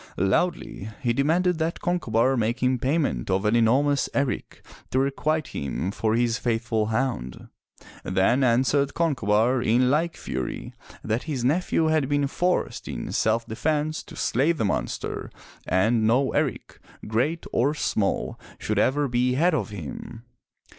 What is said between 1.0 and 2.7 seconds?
he demanded that Concobar make